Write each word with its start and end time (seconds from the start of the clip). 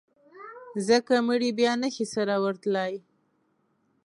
ځکه 0.87 1.13
مړي 1.27 1.49
بیا 1.59 1.73
نه 1.83 1.89
شي 1.95 2.05
سره 2.15 2.33
ورتلای. 2.43 2.93